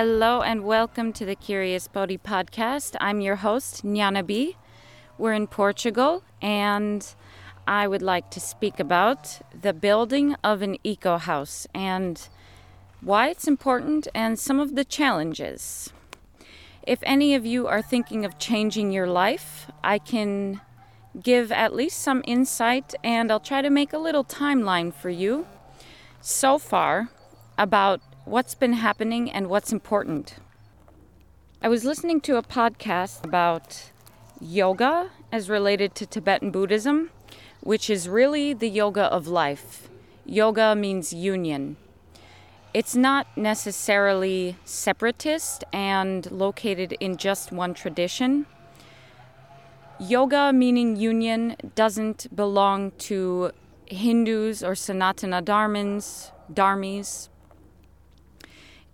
[0.00, 2.94] Hello and welcome to the Curious Body podcast.
[3.00, 4.56] I'm your host, Nyana B.
[5.18, 7.04] We're in Portugal and
[7.66, 12.28] I would like to speak about the building of an eco house and
[13.00, 15.92] why it's important and some of the challenges.
[16.86, 20.60] If any of you are thinking of changing your life, I can
[21.20, 25.48] give at least some insight and I'll try to make a little timeline for you
[26.20, 27.08] so far
[27.58, 30.34] about what's been happening and what's important.
[31.62, 33.90] I was listening to a podcast about
[34.38, 37.10] yoga as related to Tibetan Buddhism,
[37.60, 39.88] which is really the yoga of life.
[40.26, 41.78] Yoga means union.
[42.74, 48.44] It's not necessarily separatist and located in just one tradition.
[49.98, 53.52] Yoga, meaning union, doesn't belong to
[53.86, 57.30] Hindus or Sanatana Dharmans, Dharmis,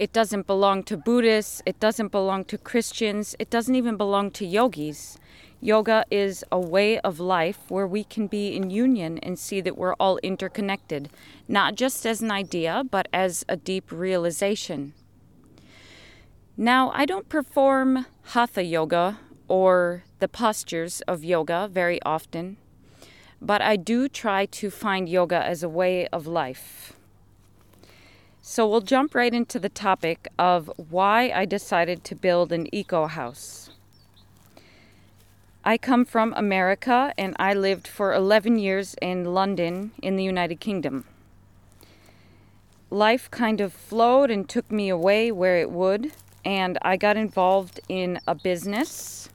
[0.04, 1.62] it doesn't belong to Buddhists.
[1.64, 3.34] It doesn't belong to Christians.
[3.38, 5.18] It doesn't even belong to yogis.
[5.62, 9.78] Yoga is a way of life where we can be in union and see that
[9.78, 11.08] we're all interconnected,
[11.48, 14.92] not just as an idea, but as a deep realization.
[16.54, 22.58] Now, I don't perform hatha yoga or the postures of yoga very often,
[23.40, 26.92] but I do try to find yoga as a way of life.
[28.46, 33.06] So we'll jump right into the topic of why I decided to build an eco
[33.06, 33.70] house.
[35.64, 40.60] I come from America and I lived for 11 years in London in the United
[40.60, 41.06] Kingdom.
[42.90, 46.12] Life kind of flowed and took me away where it would,
[46.44, 49.30] and I got involved in a business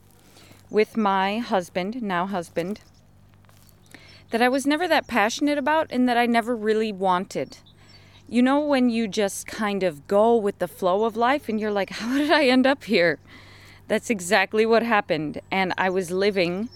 [0.69, 2.81] with my husband, now husband,
[4.29, 7.57] that I was never that passionate about and that I never really wanted.
[8.31, 11.71] You know, when you just kind of go with the flow of life and you're
[11.71, 13.17] like, how did I end up here?
[13.87, 15.41] That's exactly what happened.
[15.49, 16.69] And I was living,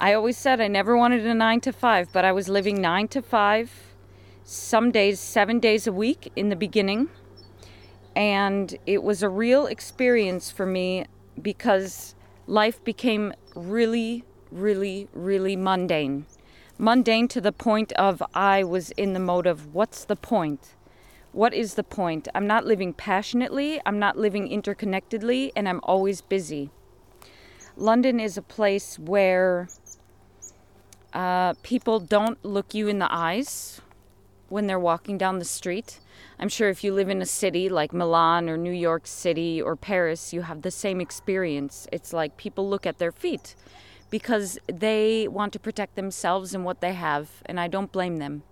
[0.00, 3.08] I always said I never wanted a nine to five, but I was living nine
[3.08, 3.72] to five,
[4.44, 7.08] some days, seven days a week in the beginning.
[8.14, 11.06] And it was a real experience for me
[11.42, 12.14] because
[12.46, 14.22] life became really,
[14.52, 16.26] really, really mundane.
[16.78, 20.74] Mundane to the point of I was in the mode of, what's the point?
[21.34, 22.28] What is the point?
[22.34, 26.70] I'm not living passionately, I'm not living interconnectedly, and I'm always busy.
[27.76, 29.68] London is a place where
[31.12, 33.80] uh, people don't look you in the eyes
[34.48, 35.98] when they're walking down the street.
[36.38, 39.74] I'm sure if you live in a city like Milan or New York City or
[39.74, 41.88] Paris, you have the same experience.
[41.90, 43.56] It's like people look at their feet
[44.08, 48.44] because they want to protect themselves and what they have, and I don't blame them.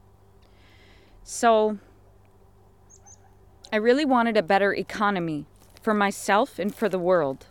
[1.22, 1.78] So,
[3.74, 5.46] I really wanted a better economy
[5.80, 7.46] for myself and for the world.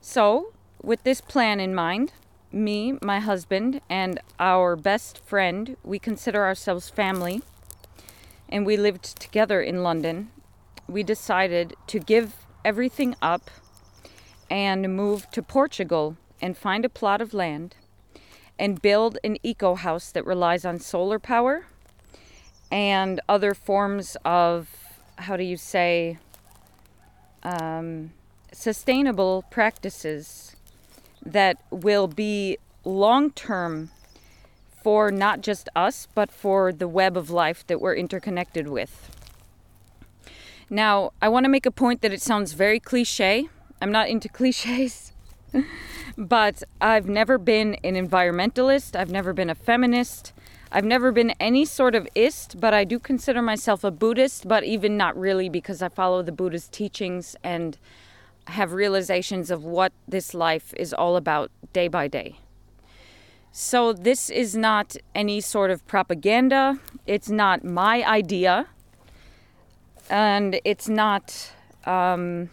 [0.00, 2.14] So, with this plan in mind,
[2.50, 7.42] me, my husband, and our best friend, we consider ourselves family,
[8.48, 10.30] and we lived together in London.
[10.88, 13.50] We decided to give everything up
[14.50, 17.76] and move to Portugal and find a plot of land
[18.58, 21.66] and build an eco house that relies on solar power
[22.70, 24.87] and other forms of
[25.18, 26.18] how do you say,
[27.42, 28.12] um,
[28.52, 30.56] sustainable practices
[31.24, 33.90] that will be long term
[34.82, 39.10] for not just us, but for the web of life that we're interconnected with.
[40.70, 43.48] Now, I want to make a point that it sounds very cliche.
[43.82, 45.12] I'm not into cliches,
[46.16, 50.32] but I've never been an environmentalist, I've never been a feminist.
[50.70, 54.64] I've never been any sort of ist, but I do consider myself a Buddhist, but
[54.64, 57.78] even not really because I follow the Buddha's teachings and
[58.48, 62.36] have realizations of what this life is all about day by day.
[63.50, 66.78] So, this is not any sort of propaganda.
[67.06, 68.66] It's not my idea.
[70.10, 71.52] And it's not
[71.84, 72.50] um,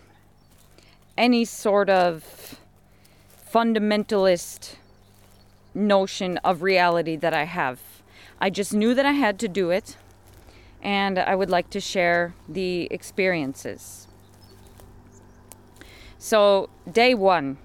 [1.18, 2.60] any sort of
[3.54, 4.76] fundamentalist
[5.74, 7.95] notion of reality that I have.
[8.40, 9.98] I just knew that I had to do it,
[10.82, 14.08] and I would like to share the experiences.
[16.18, 17.58] So, day one,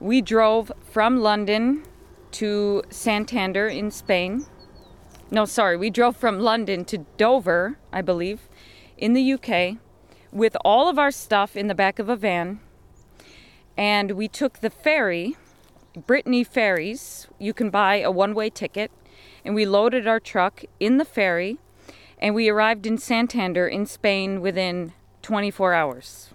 [0.00, 1.84] we drove from London
[2.32, 4.46] to Santander in Spain.
[5.30, 8.48] No, sorry, we drove from London to Dover, I believe,
[8.96, 9.78] in the UK,
[10.32, 12.60] with all of our stuff in the back of a van.
[13.76, 15.36] And we took the ferry,
[16.06, 17.28] Brittany Ferries.
[17.38, 18.90] You can buy a one way ticket
[19.46, 21.58] and we loaded our truck in the ferry
[22.18, 26.30] and we arrived in Santander in Spain within 24 hours.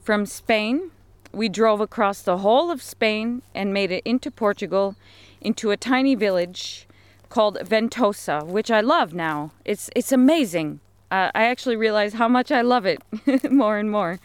[0.00, 0.92] From Spain,
[1.32, 4.94] we drove across the whole of Spain and made it into Portugal,
[5.40, 6.86] into a tiny village
[7.28, 9.52] called Ventosa, which I love now.
[9.64, 10.80] It's it's amazing.
[11.10, 13.02] Uh, I actually realize how much I love it
[13.50, 14.20] more and more.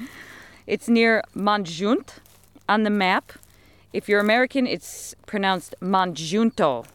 [0.68, 2.20] It's near Montjunt
[2.70, 3.34] on the map.
[3.94, 6.86] If you're American, it's pronounced Montejunto.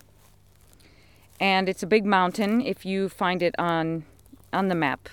[1.41, 4.05] And it's a big mountain if you find it on
[4.53, 5.09] on the map.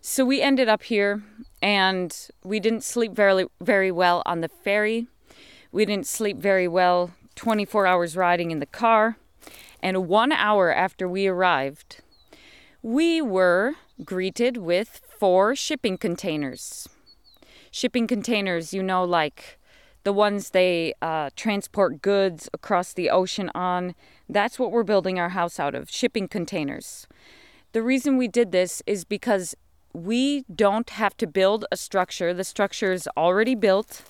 [0.00, 1.22] So we ended up here
[1.60, 5.06] and we didn't sleep very very well on the ferry.
[5.70, 9.18] We didn't sleep very well 24 hours riding in the car.
[9.80, 11.98] And 1 hour after we arrived,
[12.82, 13.74] we were
[14.04, 16.88] greeted with four shipping containers.
[17.70, 19.57] Shipping containers, you know, like
[20.08, 23.94] the ones they uh, transport goods across the ocean on.
[24.26, 27.06] That's what we're building our house out of shipping containers.
[27.72, 29.54] The reason we did this is because
[29.92, 32.32] we don't have to build a structure.
[32.32, 34.00] The structure is already built.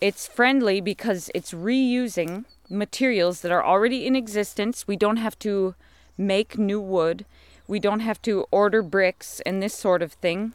[0.00, 4.88] It's friendly because it's reusing materials that are already in existence.
[4.88, 5.76] We don't have to
[6.18, 7.24] make new wood.
[7.68, 10.54] We don't have to order bricks and this sort of thing.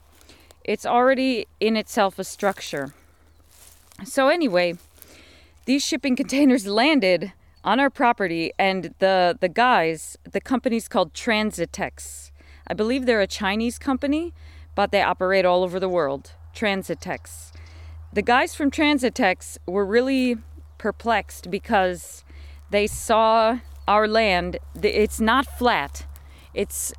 [0.65, 2.93] It's already in itself a structure.
[4.03, 4.75] So, anyway,
[5.65, 7.33] these shipping containers landed
[7.63, 12.31] on our property, and the, the guys, the company's called Transitex.
[12.67, 14.33] I believe they're a Chinese company,
[14.75, 16.31] but they operate all over the world.
[16.55, 17.51] Transitex.
[18.13, 20.37] The guys from Transitex were really
[20.77, 22.23] perplexed because
[22.69, 24.57] they saw our land.
[24.81, 26.05] It's not flat,
[26.53, 26.93] it's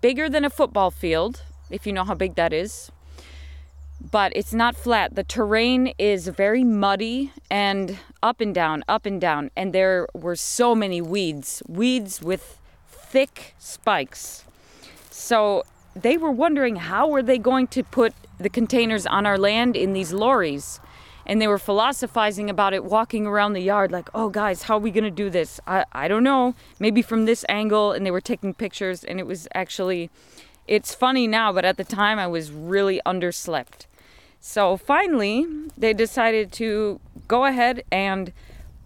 [0.00, 2.90] bigger than a football field, if you know how big that is.
[4.10, 5.14] But it's not flat.
[5.14, 9.50] The terrain is very muddy and up and down, up and down.
[9.56, 12.58] And there were so many weeds, weeds with
[12.88, 14.44] thick spikes.
[15.10, 15.62] So
[15.94, 19.92] they were wondering how were they going to put the containers on our land in
[19.92, 20.80] these lorries
[21.24, 24.80] and they were philosophizing about it walking around the yard like oh guys how are
[24.80, 28.10] we going to do this I, I don't know maybe from this angle and they
[28.10, 30.10] were taking pictures and it was actually
[30.66, 33.86] it's funny now but at the time i was really underslept
[34.44, 35.46] so finally
[35.78, 38.32] they decided to go ahead and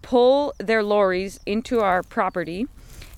[0.01, 2.67] pull their lorries into our property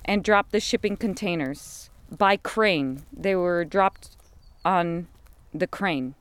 [0.04, 4.16] and drop the shipping containers by crane they were dropped
[4.64, 5.06] on
[5.54, 6.14] the crane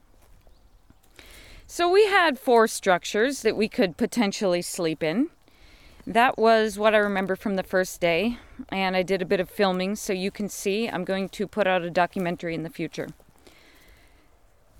[1.72, 5.30] so we had four structures that we could potentially sleep in.
[6.08, 8.40] That was what I remember from the first day,
[8.70, 10.90] and I did a bit of filming so you can see.
[10.90, 13.10] I'm going to put out a documentary in the future.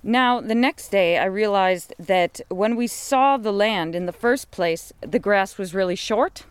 [0.02, 4.50] Now, the next day, I realized that when we saw the land in the first
[4.50, 6.46] place, the grass was really short.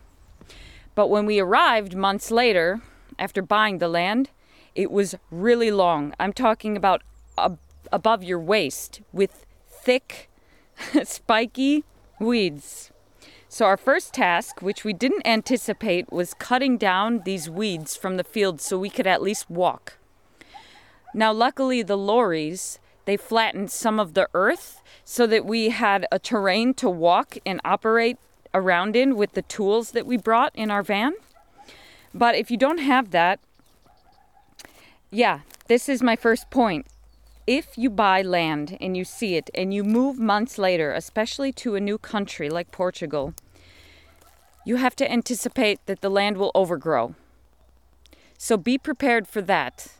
[0.95, 2.83] But when we arrived months later,
[3.19, 4.31] after buying the land,
[4.75, 6.15] it was really long.
[6.21, 7.03] I'm talking about
[7.39, 7.59] ab-
[7.91, 10.29] above your waist with thick,
[11.05, 11.85] spiky
[12.21, 12.91] weeds.
[13.49, 18.25] So, our first task, which we didn't anticipate, was cutting down these weeds from the
[18.25, 19.97] field so we could at least walk.
[21.15, 22.79] Now, luckily, the lorries
[23.09, 27.59] they flattened some of the earth so that we had a terrain to walk and
[27.65, 28.19] operate
[28.53, 31.15] around in with the tools that we brought in our van.
[32.13, 33.41] But if you don't have that,
[35.11, 36.87] yeah, this is my first point
[37.47, 41.77] if you buy land and you see it and you move months later, especially to
[41.77, 43.33] a new country like Portugal,
[44.67, 47.15] you have to anticipate that the land will overgrow.
[48.37, 49.95] So be prepared for that.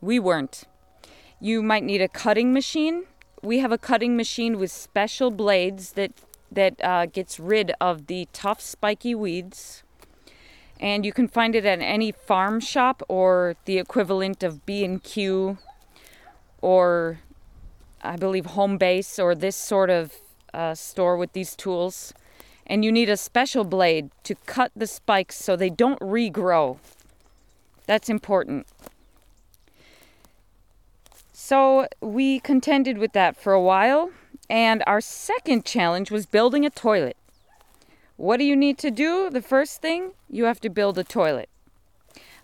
[0.00, 0.62] We weren't.
[1.42, 3.06] You might need a cutting machine.
[3.42, 6.12] We have a cutting machine with special blades that
[6.52, 9.82] that uh, gets rid of the tough, spiky weeds.
[10.78, 15.02] And you can find it at any farm shop or the equivalent of B and
[15.02, 15.58] Q
[16.60, 17.18] or
[18.04, 20.12] I believe Homebase or this sort of
[20.54, 22.14] uh, store with these tools.
[22.68, 26.78] And you need a special blade to cut the spikes so they don't regrow.
[27.88, 28.68] That's important.
[31.44, 34.12] So we contended with that for a while.
[34.48, 37.16] And our second challenge was building a toilet.
[38.16, 39.28] What do you need to do?
[39.28, 41.48] The first thing, you have to build a toilet.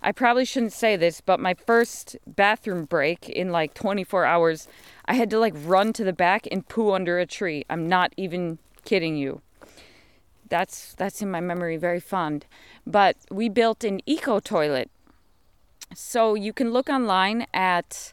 [0.03, 4.67] I probably shouldn't say this, but my first bathroom break in like 24 hours,
[5.05, 7.65] I had to like run to the back and poo under a tree.
[7.71, 9.43] I'm not even kidding you.
[10.49, 12.47] That's that's in my memory very fond.
[12.85, 14.91] But we built an eco toilet.
[15.95, 18.13] So you can look online at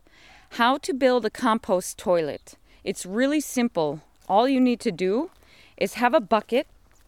[0.56, 2.56] how to build a compost toilet.
[2.84, 4.02] It's really simple.
[4.28, 5.32] All you need to do
[5.78, 6.68] is have a bucket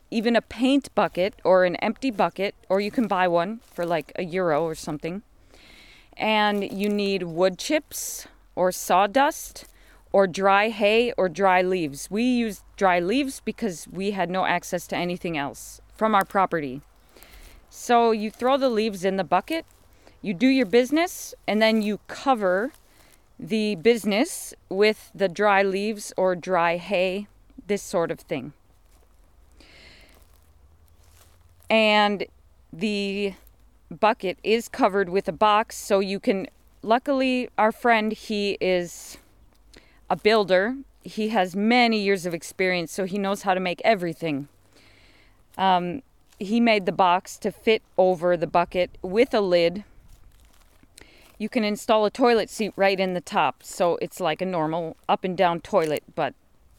[0.09, 4.11] even a paint bucket or an empty bucket, or you can buy one for like
[4.15, 5.21] a euro or something.
[6.15, 9.65] And you need wood chips or sawdust
[10.11, 12.09] or dry hay or dry leaves.
[12.09, 16.81] We used dry leaves because we had no access to anything else from our property.
[17.69, 19.65] So you throw the leaves in the bucket,
[20.21, 22.71] you do your business, and then you cover
[23.39, 27.27] the business with the dry leaves or dry hay,
[27.67, 28.53] this sort of thing.
[31.69, 32.25] And
[32.71, 33.33] the
[33.89, 36.47] bucket is covered with a box so you can
[36.81, 39.17] luckily our friend he is
[40.09, 40.75] a builder.
[41.03, 44.47] He has many years of experience so he knows how to make everything.
[45.57, 46.01] Um,
[46.39, 49.83] he made the box to fit over the bucket with a lid
[51.37, 54.97] you can install a toilet seat right in the top so it's like a normal
[55.07, 56.33] up and down toilet but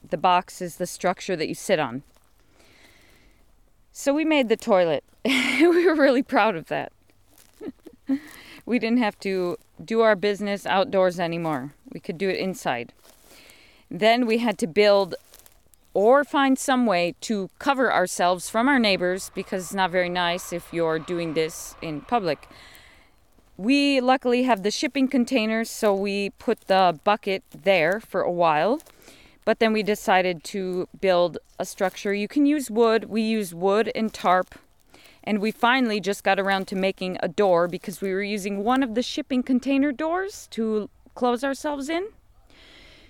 [0.09, 2.03] the box is the structure that you sit on
[3.93, 6.93] so we made the toilet we were really proud of that
[8.67, 11.75] we didn't have to do our business outdoors anymore.
[11.93, 12.93] We could do it inside.
[13.91, 15.15] Then we had to build
[15.95, 20.53] or find some way to cover ourselves from our neighbors because it's not very nice
[20.53, 22.49] if you're doing this in public.
[23.59, 28.81] We luckily have the shipping containers, so we put the bucket there for a while.
[29.45, 32.15] But then we decided to build a structure.
[32.15, 33.05] You can use wood.
[33.11, 34.55] We use wood and tarp
[35.29, 38.83] and we finally just got around to making a door because we were using one
[38.83, 42.09] of the shipping container doors to close ourselves in.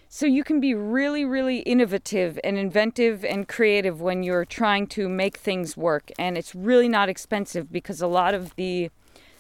[0.08, 5.08] So you can be really, really innovative and inventive and creative when you're trying to
[5.08, 6.10] make things work.
[6.18, 8.90] And it's really not expensive because a lot of the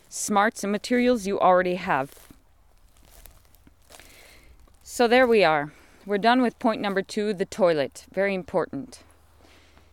[0.08, 2.28] smarts and materials you already have.
[4.82, 5.72] So there we are.
[6.06, 8.06] We're done with point number two the toilet.
[8.12, 9.02] Very important.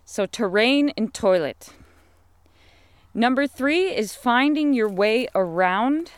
[0.07, 1.69] So, terrain and toilet.
[3.13, 6.12] Number three is finding your way around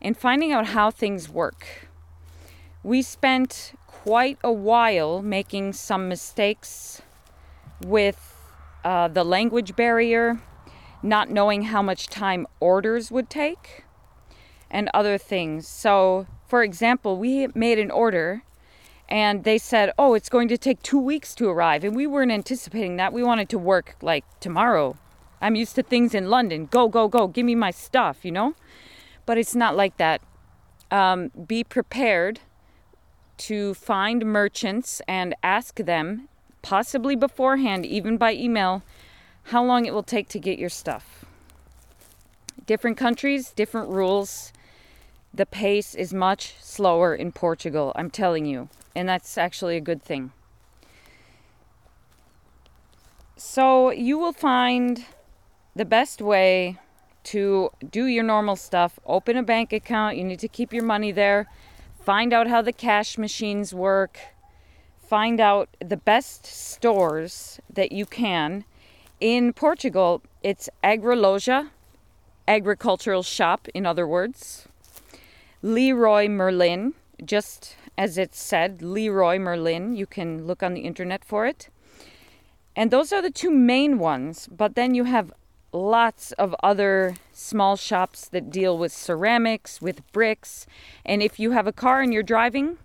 [0.00, 1.88] and finding out how things work.
[2.82, 7.02] We spent quite a while making some mistakes
[7.84, 8.34] with
[8.84, 10.40] uh, the language barrier,
[11.06, 13.84] not knowing how much time orders would take,
[14.70, 15.66] and other things.
[15.66, 18.42] So, for example, we made an order
[19.08, 21.84] and they said, oh, it's going to take two weeks to arrive.
[21.84, 23.12] And we weren't anticipating that.
[23.12, 24.96] We wanted to work like tomorrow
[25.40, 26.66] I'm used to things in London.
[26.66, 27.28] Go, go, go.
[27.28, 28.54] Give me my stuff, you know?
[29.26, 30.22] But it's not like that.
[30.90, 32.40] Um, be prepared
[33.38, 36.28] to find merchants and ask them,
[36.62, 38.82] possibly beforehand, even by email,
[39.46, 41.24] how long it will take to get your stuff.
[42.66, 44.52] Different countries, different rules.
[45.32, 48.68] The pace is much slower in Portugal, I'm telling you.
[48.94, 50.32] And that's actually a good thing.
[53.36, 55.04] So you will find
[55.76, 56.78] the best way
[57.24, 61.10] to do your normal stuff open a bank account you need to keep your money
[61.10, 61.48] there
[62.00, 64.16] find out how the cash machines work
[64.96, 68.64] find out the best stores that you can
[69.20, 71.70] in portugal it's agroloja
[72.46, 74.68] agricultural shop in other words
[75.62, 76.92] leroy merlin
[77.24, 81.68] just as it said leroy merlin you can look on the internet for it
[82.74, 85.32] and those are the two main ones but then you have
[85.76, 90.66] lots of other small shops that deal with ceramics, with bricks.
[91.04, 92.78] And if you have a car and you're driving,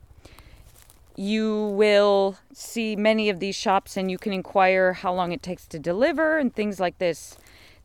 [1.15, 5.65] you will see many of these shops and you can inquire how long it takes
[5.67, 7.37] to deliver and things like this.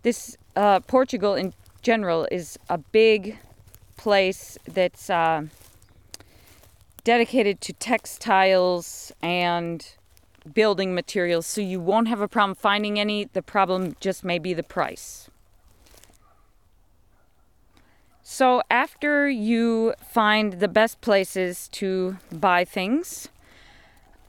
[0.02, 1.52] This uh, Portugal in
[1.82, 3.38] general is a big
[3.96, 5.42] place that's uh,
[7.04, 9.94] dedicated to textiles and
[10.54, 13.24] building materials, so you won't have a problem finding any.
[13.24, 15.25] The problem just may be the price.
[18.28, 23.28] So, after you find the best places to buy things,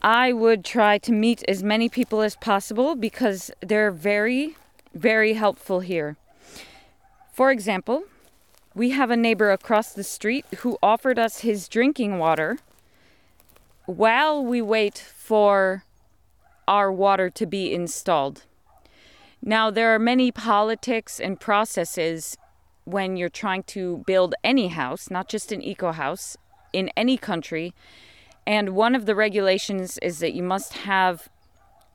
[0.00, 4.56] I would try to meet as many people as possible because they're very,
[4.94, 6.16] very helpful here.
[7.32, 8.04] For example,
[8.72, 12.58] we have a neighbor across the street who offered us his drinking water
[13.86, 15.82] while we wait for
[16.68, 18.44] our water to be installed.
[19.42, 22.36] Now, there are many politics and processes
[22.88, 26.36] when you're trying to build any house, not just an eco house,
[26.72, 27.74] in any country.
[28.46, 31.28] And one of the regulations is that you must have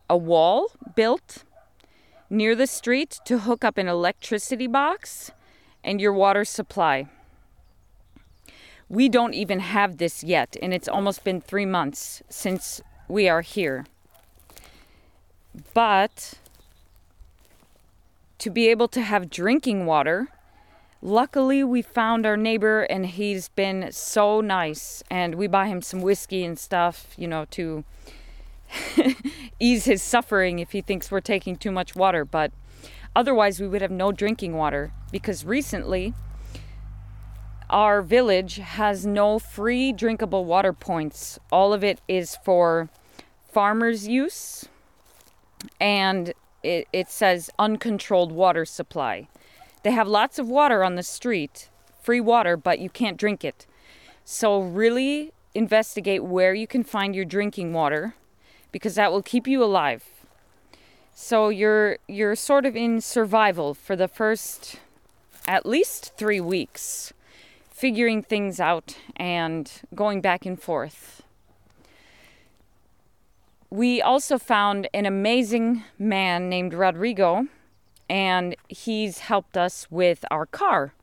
[0.09, 1.43] a wall built
[2.29, 5.31] near the street to hook up an electricity box
[5.83, 7.07] and your water supply.
[8.87, 13.41] We don't even have this yet, and it's almost been three months since we are
[13.41, 13.85] here.
[15.73, 16.35] But
[18.37, 20.27] to be able to have drinking water,
[21.03, 26.01] luckily we found our neighbor and he's been so nice and we buy him some
[26.01, 27.83] whiskey and stuff you know to
[29.59, 32.53] ease his suffering if he thinks we're taking too much water but
[33.15, 36.13] otherwise we would have no drinking water because recently
[37.69, 41.39] our village has no free drinkable water points.
[41.51, 42.87] All of it is for
[43.51, 44.65] farmers use
[45.79, 49.27] and it, it says uncontrolled water supply
[49.83, 51.69] they have lots of water on the street,
[52.01, 53.65] free water, but you can't drink it.
[54.25, 58.15] So, really investigate where you can find your drinking water
[58.71, 60.03] because that will keep you alive.
[61.15, 64.77] So you're you're sort of in survival for the first
[65.47, 67.13] at least 3 weeks
[67.69, 71.21] figuring things out and going back and forth.
[73.69, 77.47] We also found an amazing man named Rodrigo
[78.13, 80.93] and he's helped us with our car.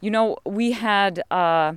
[0.00, 1.74] You know, we had uh,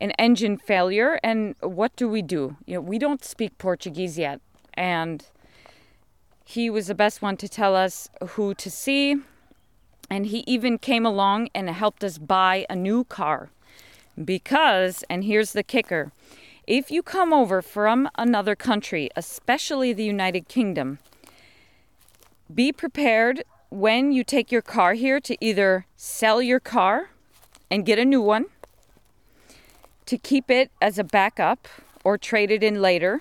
[0.00, 2.56] an engine failure, and what do we do?
[2.66, 4.40] You know, we don't speak Portuguese yet,
[4.74, 5.24] and
[6.44, 9.14] he was the best one to tell us who to see,
[10.10, 13.50] and he even came along and helped us buy a new car.
[14.22, 16.10] Because, and here's the kicker
[16.66, 20.98] if you come over from another country, especially the United Kingdom,
[22.52, 27.10] be prepared when you take your car here to either sell your car
[27.70, 28.46] and get a new one,
[30.06, 31.68] to keep it as a backup
[32.02, 33.20] or trade it in later,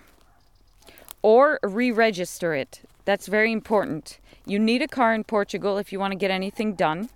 [1.21, 2.81] or re register it.
[3.03, 4.19] That's very important.
[4.45, 7.09] You need a car in Portugal if you want to get anything done,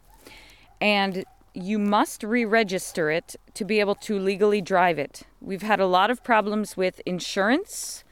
[0.82, 1.24] and
[1.54, 5.24] you must re register it to be able to legally drive it.
[5.40, 8.04] We've had a lot of problems with insurance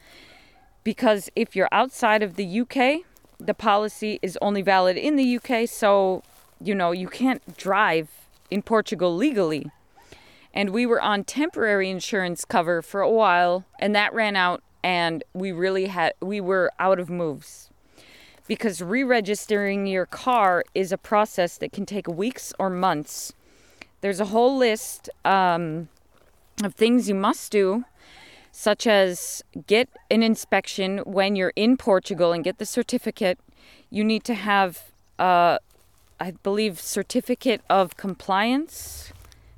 [0.83, 3.05] because if you're outside of the UK,
[3.39, 6.23] the policy is only valid in the UK, so
[6.61, 8.09] you know, you can't drive
[8.51, 9.71] in Portugal legally.
[10.53, 15.23] And we were on temporary insurance cover for a while, and that ran out, and
[15.33, 17.69] we really had we were out of moves.
[18.47, 23.33] Because re-registering your car is a process that can take weeks or months.
[24.01, 25.87] There's a whole list um,
[26.63, 27.85] of things you must do
[28.59, 33.39] such as get an inspection when you're in Portugal and get the certificate.
[33.89, 35.59] You need to have, uh,
[36.19, 39.13] I believe, certificate of compliance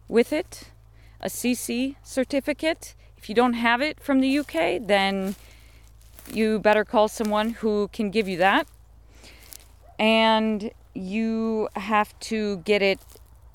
[0.07, 0.69] with it,
[1.19, 2.93] a CC certificate.
[3.17, 5.35] If you don't have it from the UK, then
[6.31, 8.67] you better call someone who can give you that.
[9.97, 12.99] And you have to get it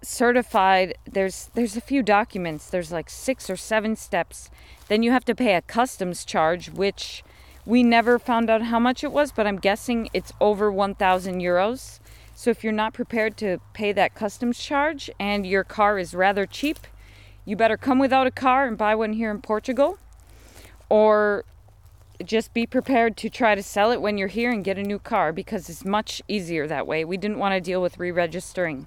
[0.02, 4.50] certified there's there's a few documents there's like six or seven steps
[4.88, 7.24] then you have to pay a customs charge which
[7.64, 12.00] we never found out how much it was but i'm guessing it's over 1000 euros.
[12.34, 16.46] So if you're not prepared to pay that customs charge and your car is rather
[16.46, 16.78] cheap
[17.44, 19.98] you better come without a car and buy one here in portugal
[20.88, 21.44] or
[22.24, 24.98] just be prepared to try to sell it when you're here and get a new
[24.98, 27.04] car because it's much easier that way.
[27.04, 28.86] We didn't want to deal with re-registering.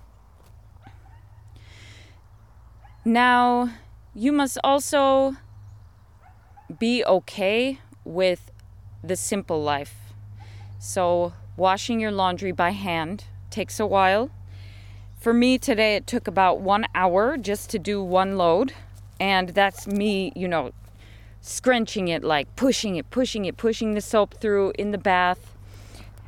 [3.06, 3.74] Now,
[4.14, 5.36] you must also
[6.78, 8.52] be okay with
[9.04, 9.96] the simple life.
[10.78, 14.30] So, washing your laundry by hand takes a while.
[15.20, 18.74] For me today, it took about one hour just to do one load.
[19.20, 20.72] And that's me, you know,
[21.42, 25.56] scrunching it, like pushing it, pushing it, pushing the soap through in the bath,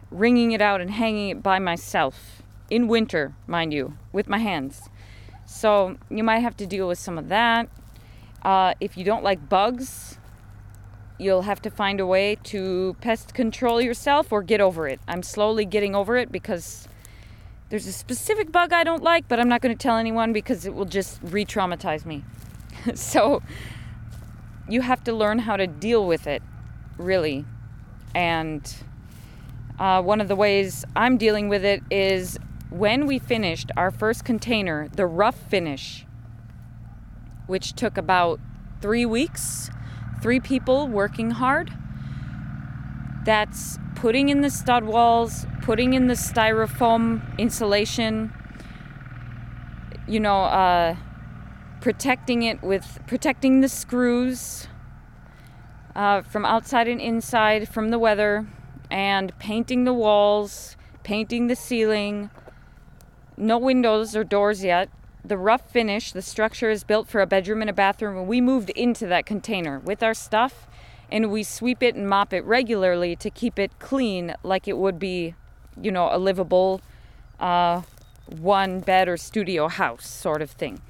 [0.09, 2.41] wringing it out, and hanging it by myself.
[2.69, 4.89] In winter, mind you, with my hands.
[5.45, 7.69] So you might have to deal with some of that.
[8.41, 10.17] Uh, if you don't like bugs,
[11.21, 14.99] you'll have to find a way to pest control yourself or get over it.
[15.07, 16.87] I'm slowly getting over it because
[17.69, 20.65] there's a specific bug I don't like, but I'm not going to tell anyone because
[20.65, 22.23] it will just re traumatize me.
[22.95, 23.43] so
[24.67, 26.41] you have to learn how to deal with it,
[26.97, 27.45] really.
[28.15, 28.73] And
[29.79, 32.39] uh, one of the ways I'm dealing with it is
[32.71, 36.05] when we finished our first container, the rough finish,
[37.45, 38.39] which took about
[38.81, 39.69] three weeks,
[40.21, 41.71] three people working hard,
[43.25, 48.33] that's putting in the stud walls, putting in the styrofoam insulation,
[50.07, 50.95] you know, uh,
[51.81, 54.67] protecting it with protecting the screws
[55.95, 58.47] uh, from outside and inside from the weather,
[58.89, 62.29] and painting the walls, painting the ceiling,
[63.37, 64.89] no windows or doors yet.
[65.23, 68.41] The rough finish, the structure is built for a bedroom and a bathroom, and we
[68.41, 70.67] moved into that container with our stuff
[71.11, 74.97] and we sweep it and mop it regularly to keep it clean like it would
[74.97, 75.35] be,
[75.79, 76.81] you know, a livable
[77.39, 77.81] uh,
[78.27, 80.81] one bed or studio house sort of thing.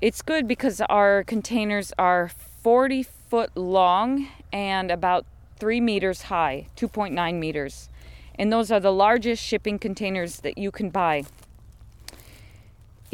[0.00, 2.30] It's good because our containers are
[2.62, 5.26] 40 foot long and about
[5.58, 7.88] 3 meters high, 2.9 meters.
[8.36, 11.24] And those are the largest shipping containers that you can buy.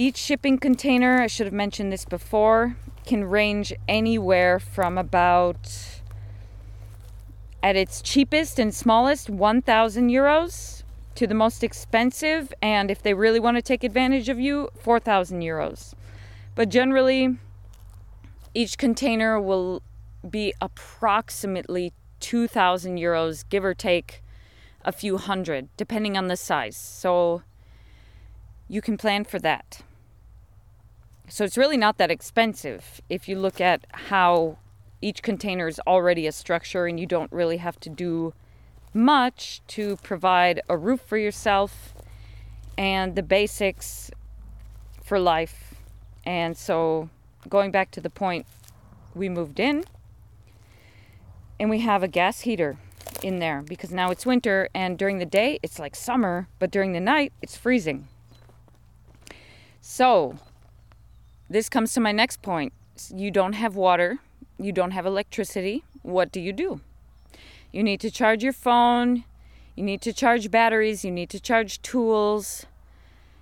[0.01, 6.01] Each shipping container, I should have mentioned this before, can range anywhere from about,
[7.63, 10.85] at its cheapest and smallest, 1,000 euros
[11.17, 15.43] to the most expensive, and if they really want to take advantage of you, 4,000
[15.43, 15.93] euros.
[16.55, 17.37] But generally,
[18.55, 19.83] each container will
[20.27, 24.23] be approximately 2,000 euros, give or take
[24.83, 26.75] a few hundred, depending on the size.
[26.75, 27.43] So
[28.67, 29.83] you can plan for that.
[31.31, 34.59] So it's really not that expensive if you look at how
[35.01, 38.35] each container is already a structure and you don't really have to do
[38.93, 41.95] much to provide a roof for yourself
[42.77, 44.11] and the basics
[45.05, 45.77] for life.
[46.27, 47.09] And so,
[47.49, 48.45] going back to the point,
[49.15, 49.85] we moved in
[51.61, 52.77] and we have a gas heater
[53.23, 56.93] in there because now it's winter and during the day it's like summer, but during
[56.93, 58.09] the night it's freezing.
[59.81, 60.37] So,
[61.51, 62.73] this comes to my next point.
[63.13, 64.21] You don't have water,
[64.57, 65.83] you don't have electricity.
[66.03, 66.81] What do you do?
[67.73, 69.25] You need to charge your phone,
[69.75, 72.67] you need to charge batteries, you need to charge tools,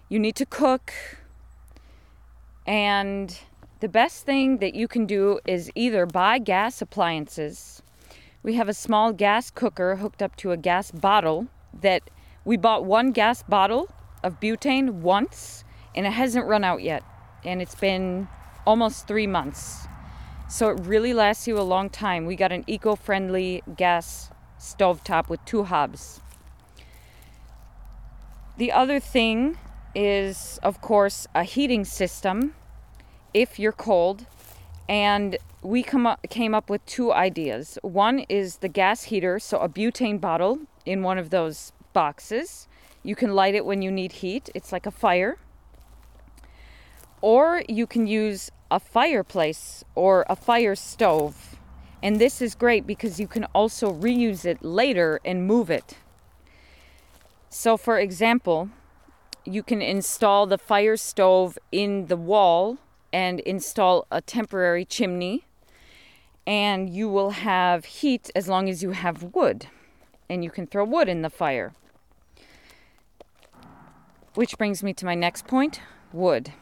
[0.08, 0.94] you need to cook.
[2.66, 3.38] And
[3.80, 7.82] the best thing that you can do is either buy gas appliances.
[8.42, 12.08] We have a small gas cooker hooked up to a gas bottle that
[12.46, 13.90] we bought one gas bottle
[14.24, 15.62] of butane once
[15.94, 17.04] and it hasn't run out yet
[17.44, 18.28] and it's been
[18.66, 19.86] almost three months.
[20.48, 22.24] So it really lasts you a long time.
[22.24, 26.20] We got an eco friendly gas stovetop with two hobs.
[28.56, 29.58] The other thing
[29.94, 32.54] is, of course, a heating system
[33.34, 34.26] if you're cold.
[34.88, 37.78] And we come up, came up with two ideas.
[37.82, 42.68] One is the gas heater, so a butane bottle in one of those boxes.
[43.02, 45.38] You can light it when you need heat, it's like a fire.
[47.20, 51.56] Or you can use a fireplace or a fire stove.
[52.02, 55.96] And this is great because you can also reuse it later and move it.
[57.50, 58.70] So, for example,
[59.44, 62.76] you can install the fire stove in the wall
[63.12, 65.46] and install a temporary chimney,
[66.46, 69.66] and you will have heat as long as you have wood,
[70.28, 71.72] and you can throw wood in the fire.
[74.34, 75.80] Which brings me to my next point
[76.12, 76.52] wood.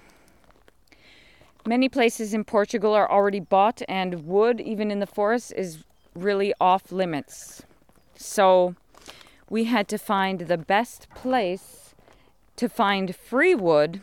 [1.66, 5.82] Many places in Portugal are already bought, and wood, even in the forest, is
[6.14, 7.64] really off limits.
[8.14, 8.76] So
[9.50, 11.92] we had to find the best place
[12.54, 14.00] to find free wood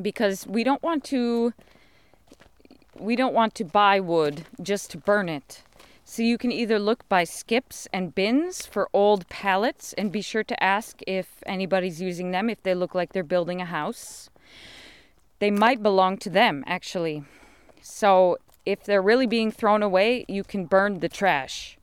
[0.00, 1.54] because we don't want to
[2.98, 5.62] we don't want to buy wood just to burn it.
[6.04, 10.44] So you can either look by skips and bins for old pallets and be sure
[10.44, 14.28] to ask if anybody's using them if they look like they're building a house
[15.44, 17.22] they might belong to them, actually.
[17.82, 21.76] So if they're really being thrown away, you can burn the trash.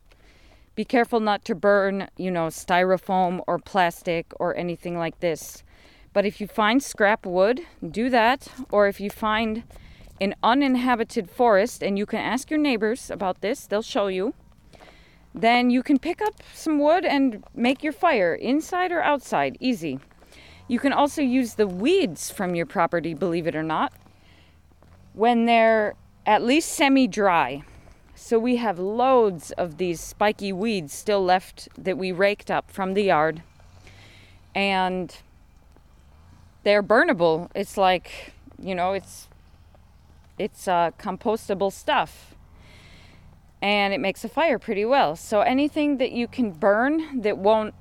[0.73, 5.63] Be careful not to burn, you know, styrofoam or plastic or anything like this.
[6.11, 8.47] But if you find scrap wood, do that.
[8.71, 9.61] Or if you find
[10.19, 14.33] an uninhabited forest, and you can ask your neighbors about this, they'll show you,
[15.35, 19.55] then you can pick up some wood and make your fire inside or outside.
[19.59, 19.99] Easy.
[20.71, 23.91] You can also use the weeds from your property, believe it or not,
[25.11, 27.63] when they're at least semi dry.
[28.15, 32.93] So we have loads of these spiky weeds still left that we raked up from
[32.93, 33.43] the yard.
[34.55, 35.13] And
[36.63, 37.49] they're burnable.
[37.53, 39.27] It's like, you know, it's
[40.39, 42.33] it's uh, compostable stuff.
[43.61, 45.17] And it makes a fire pretty well.
[45.17, 47.75] So anything that you can burn that won't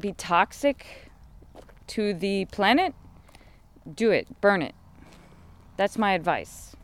[0.00, 1.05] be toxic
[1.88, 2.94] to the planet,
[3.94, 4.74] do it, burn it.
[5.76, 6.74] That's my advice.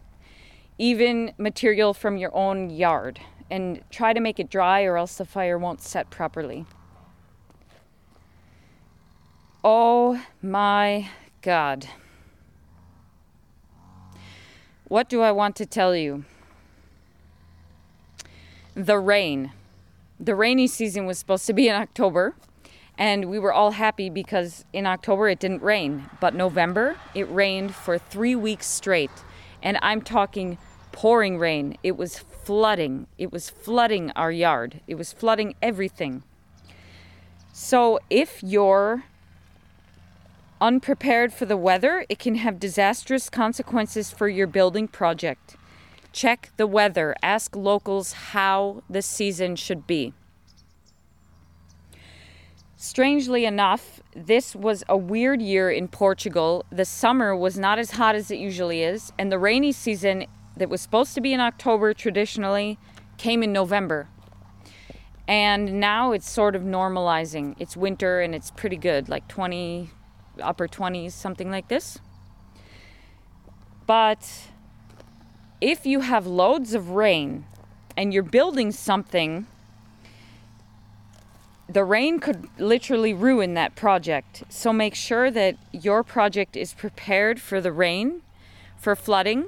[0.79, 5.25] Even material from your own yard and try to make it dry or else the
[5.25, 6.65] fire won't set properly.
[9.65, 11.09] Oh my
[11.43, 11.87] God.
[14.89, 16.25] What do I want to tell you?
[18.75, 19.53] The rain.
[20.19, 22.35] The rainy season was supposed to be in October.
[22.99, 27.75] And we were all happy because in October it didn't rain, but November it rained
[27.75, 29.11] for three weeks straight.
[29.63, 30.59] And I'm talking
[30.93, 31.77] pouring rain.
[31.83, 33.07] It was flooding.
[33.19, 34.81] It was flooding our yard.
[34.87, 36.23] It was flooding everything.
[37.53, 39.05] So if you're
[40.61, 45.57] unprepared for the weather, it can have disastrous consequences for your building project.
[46.13, 47.17] Check the weather.
[47.23, 50.13] Ask locals how the season should be.
[52.83, 56.65] Strangely enough, this was a weird year in Portugal.
[56.73, 60.69] The summer was not as hot as it usually is, and the rainy season that
[60.69, 62.81] was supposed to be in October traditionally
[63.19, 64.09] came in November.
[65.29, 67.55] And now it's sort of normalizing.
[67.61, 69.89] It's winter and it's pretty good, like 20,
[70.43, 72.01] upper 20s, something like this.
[73.87, 74.49] But
[75.61, 77.47] if you have loads of rain
[77.97, 79.47] and you're building something
[81.73, 84.45] the rain could literally ruin that project.
[84.49, 88.23] So make sure that your project is prepared for the rain,
[88.77, 89.47] for flooding.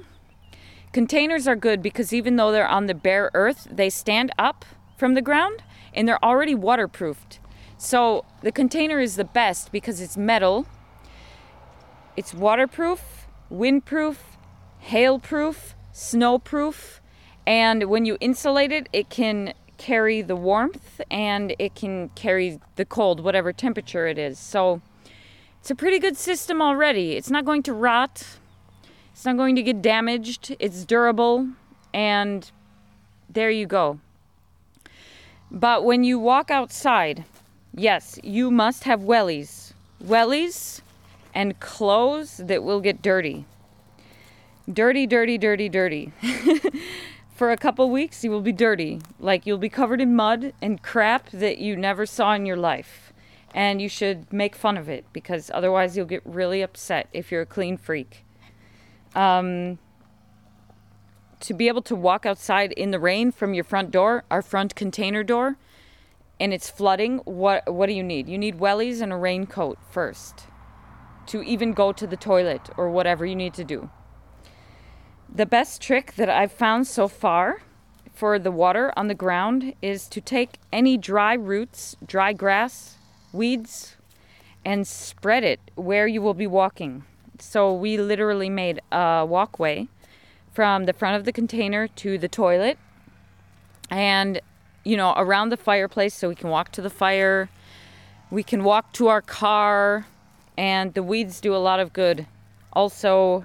[0.93, 4.65] Containers are good because even though they're on the bare earth, they stand up
[4.97, 7.41] from the ground and they're already waterproofed.
[7.77, 10.67] So the container is the best because it's metal,
[12.17, 14.17] it's waterproof, windproof,
[14.81, 17.01] hailproof, snowproof,
[17.47, 22.85] and when you insulate it, it can carry the warmth and it can carry the
[22.85, 24.39] cold, whatever temperature it is.
[24.39, 24.81] So
[25.61, 27.13] it's a pretty good system already.
[27.13, 28.39] It's not going to rot,
[29.13, 31.49] it's not going to get damaged, it's durable,
[31.93, 32.51] and
[33.29, 34.01] there you go.
[35.51, 37.25] But when you walk outside,
[37.75, 39.73] yes, you must have wellies.
[40.03, 40.81] Wellies
[41.33, 43.45] and clothes that will get dirty.
[44.73, 46.13] Dirty, dirty, dirty, dirty.
[47.35, 49.01] for a couple weeks, you will be dirty.
[49.18, 53.12] Like you'll be covered in mud and crap that you never saw in your life.
[53.53, 57.42] And you should make fun of it because otherwise you'll get really upset if you're
[57.42, 58.25] a clean freak.
[59.14, 59.79] Um,
[61.40, 64.75] to be able to walk outside in the rain from your front door, our front
[64.75, 65.57] container door,
[66.40, 68.29] and it's flooding, what what do you need?
[68.29, 70.47] You need wellies and a raincoat first
[71.27, 73.90] to even go to the toilet or whatever you need to do.
[75.37, 77.62] The best trick that I've found so far
[78.14, 82.99] for the water on the ground is to take any dry roots, dry grass,
[83.33, 83.97] weeds,
[84.64, 87.03] and spread it where you will be walking.
[87.40, 89.88] So we literally made a walkway
[90.53, 92.79] from the front of the container to the toilet
[93.90, 94.40] and
[94.85, 97.51] you know around the fireplace so we can walk to the fire
[98.31, 100.07] we can walk to our car
[100.57, 102.27] and the weeds do a lot of good
[102.73, 103.44] also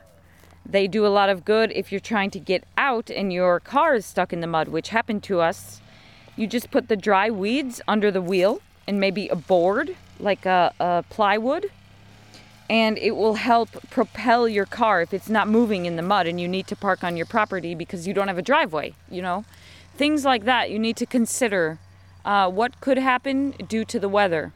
[0.72, 3.96] they do a lot of good if you're trying to get out and your car
[3.96, 5.82] is stuck in the mud, which happened to us.
[6.36, 10.74] You just put the dry weeds under the wheel and maybe a board, like a,
[10.80, 11.72] a plywood,
[12.70, 16.40] and it will help propel your car if it's not moving in the mud and
[16.40, 19.44] you need to park on your property because you don't have a driveway, you know?
[19.96, 21.80] Things like that you need to consider
[22.24, 24.54] uh, what could happen due to the weather.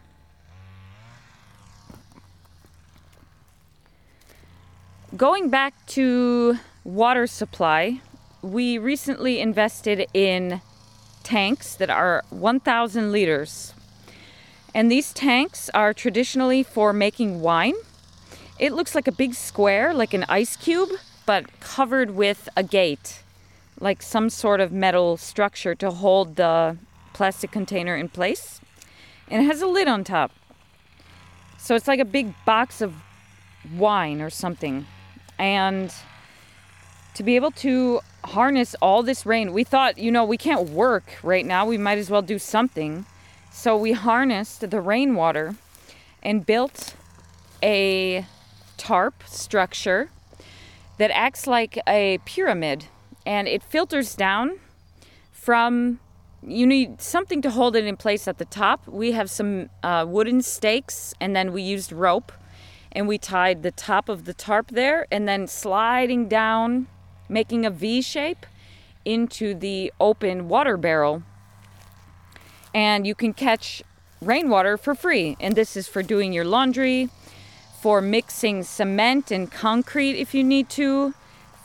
[5.18, 8.02] Going back to water supply,
[8.42, 10.60] we recently invested in
[11.22, 13.76] tanks that are 1,000 liters.
[14.74, 17.76] And these tanks are traditionally for making wine.
[18.58, 20.90] It looks like a big square, like an ice cube,
[21.28, 23.22] but covered with a gate,
[23.80, 26.76] like some sort of metal structure to hold the
[27.14, 28.60] plastic container in place.
[29.30, 30.32] And it has a lid on top.
[31.60, 32.96] So it's like a big box of
[33.78, 34.88] wine or something
[35.44, 35.94] and
[37.16, 41.20] to be able to harness all this rain, we thought, you know, we can't work
[41.22, 41.66] right now.
[41.66, 43.06] We might as well do something.
[43.52, 45.56] So we harnessed the rainwater
[46.24, 46.96] and built
[47.62, 48.26] a
[48.78, 50.10] tarp structure
[50.98, 52.86] that acts like a pyramid
[53.26, 54.60] and it filters down
[55.34, 56.00] from
[56.42, 60.06] you need something to hold it in place at the top we have some uh,
[60.08, 62.32] wooden stakes and then we used rope
[62.94, 66.88] and we tied the top of the tarp there and then sliding down,
[67.28, 68.46] making a V shape
[69.04, 71.24] into the open water barrel.
[72.74, 73.84] And you can catch
[74.22, 75.36] rainwater for free.
[75.40, 77.10] And this is for doing your laundry,
[77.82, 81.14] for mixing cement and concrete if you need to,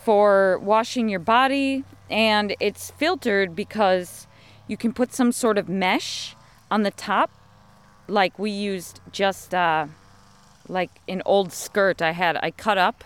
[0.03, 1.85] for washing your body.
[2.11, 4.27] And it's filtered because
[4.67, 6.35] you can put some sort of mesh
[6.71, 7.31] on the top,
[8.09, 9.55] like we used just.
[9.55, 9.89] Uh,
[10.69, 13.05] like an old skirt I had, I cut up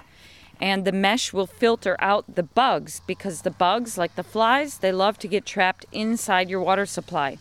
[0.63, 4.93] and the mesh will filter out the bugs because the bugs, like the flies, they
[4.93, 7.37] love to get trapped inside your water supply.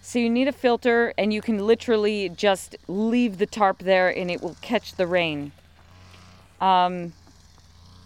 [0.00, 4.30] So you need a filter and you can literally just leave the tarp there and
[4.30, 5.52] it will catch the rain.
[6.58, 7.12] Um,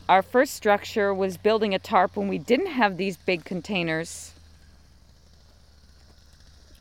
[0.09, 4.33] our first structure was building a tarp when we didn't have these big containers.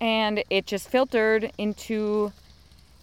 [0.01, 2.33] And it just filtered into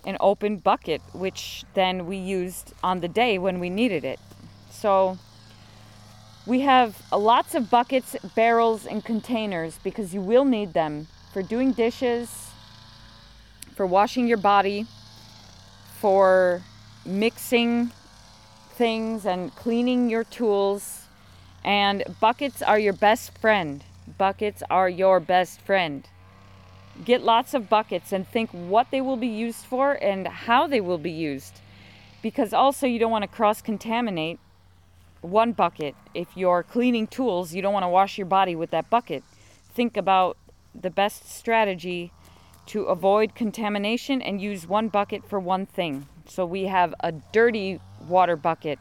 [0.04, 4.18] an open bucket, which then we used on the day when we needed it.
[4.70, 5.18] So
[6.46, 11.72] we have lots of buckets, barrels, and containers because you will need them for doing
[11.72, 12.50] dishes,
[13.74, 14.86] for washing your body,
[16.00, 16.62] for
[17.06, 17.92] mixing
[18.70, 21.02] things and cleaning your tools.
[21.64, 23.84] And buckets are your best friend.
[24.18, 26.08] Buckets are your best friend.
[27.04, 30.80] Get lots of buckets and think what they will be used for and how they
[30.80, 31.60] will be used.
[32.20, 34.38] Because also, you don't want to cross contaminate
[35.22, 35.94] one bucket.
[36.14, 39.24] If you're cleaning tools, you don't want to wash your body with that bucket.
[39.74, 40.36] Think about
[40.74, 42.12] the best strategy
[42.66, 46.06] to avoid contamination and use one bucket for one thing.
[46.26, 48.78] So we have a dirty water bucket.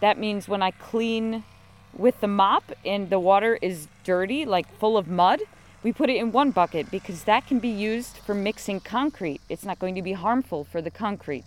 [0.00, 1.44] That means when I clean
[1.92, 5.40] with the mop and the water is dirty, like full of mud,
[5.82, 9.40] we put it in one bucket because that can be used for mixing concrete.
[9.48, 11.44] It's not going to be harmful for the concrete.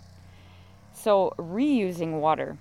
[0.94, 2.56] So, reusing water.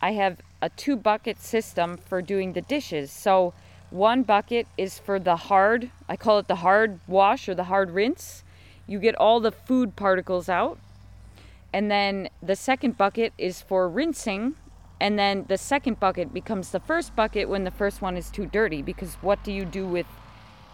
[0.00, 3.10] I have a two bucket system for doing the dishes.
[3.10, 3.52] So,
[3.90, 7.90] one bucket is for the hard, I call it the hard wash or the hard
[7.90, 8.42] rinse.
[8.86, 10.78] You get all the food particles out.
[11.72, 14.54] And then the second bucket is for rinsing.
[15.00, 18.46] And then the second bucket becomes the first bucket when the first one is too
[18.46, 18.82] dirty.
[18.82, 20.06] Because what do you do with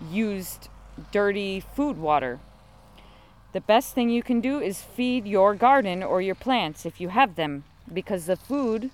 [0.01, 0.69] used
[1.13, 2.41] dirty food water.
[3.53, 7.09] The best thing you can do is feed your garden or your plants if you
[7.09, 8.91] have them, because the food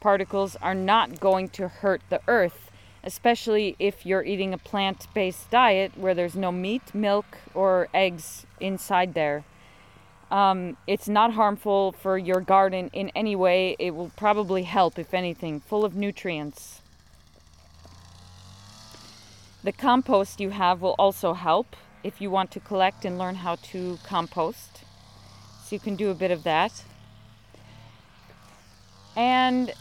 [0.00, 2.70] particles are not going to hurt the earth,
[3.04, 8.44] especially if you're eating a plant based diet where there's no meat, milk, or eggs
[8.60, 9.44] inside there.
[10.30, 13.76] Um, it's not harmful for your garden in any way.
[13.78, 16.81] It will probably help, if anything, full of nutrients.
[19.64, 23.56] The compost you have will also help if you want to collect and learn how
[23.70, 24.80] to compost.
[25.64, 26.84] So you can do a bit of that.
[29.14, 29.72] And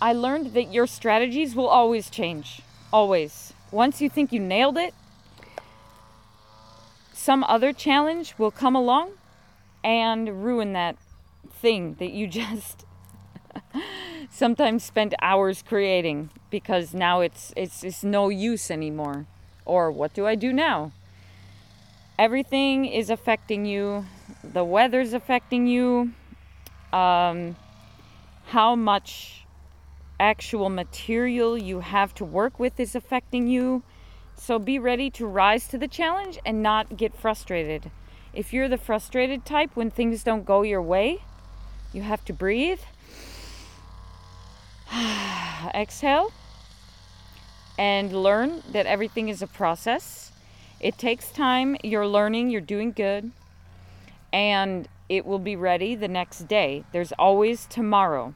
[0.00, 2.62] I learned that your strategies will always change.
[2.92, 3.52] Always.
[3.72, 4.94] Once you think you nailed it,
[7.12, 9.12] some other challenge will come along
[9.82, 10.96] and ruin that
[11.50, 12.86] thing that you just
[14.30, 19.26] sometimes spend hours creating because now it's it's it's no use anymore.
[19.66, 20.92] Or what do I do now?
[22.18, 24.06] Everything is affecting you.
[24.42, 26.12] The weather's affecting you.
[26.92, 27.56] Um,
[28.46, 29.44] how much
[30.18, 33.82] actual material you have to work with is affecting you.
[34.36, 37.90] So be ready to rise to the challenge and not get frustrated.
[38.32, 41.22] If you're the frustrated type when things don't go your way,
[41.92, 42.80] you have to breathe
[45.74, 46.32] exhale
[47.78, 50.32] and learn that everything is a process.
[50.80, 51.76] It takes time.
[51.82, 53.30] You're learning, you're doing good,
[54.32, 56.84] and it will be ready the next day.
[56.92, 58.34] There's always tomorrow.